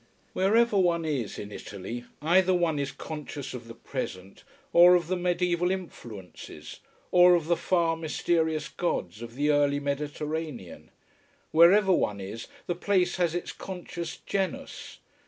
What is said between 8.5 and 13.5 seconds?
gods of the early Mediterranean. Wherever one is, the place has